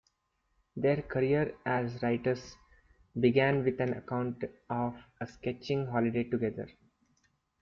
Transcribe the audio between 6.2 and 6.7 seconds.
together.